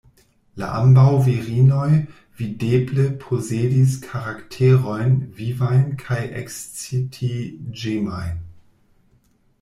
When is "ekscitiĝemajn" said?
6.41-8.41